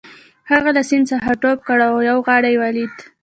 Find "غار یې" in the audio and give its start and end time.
2.27-2.57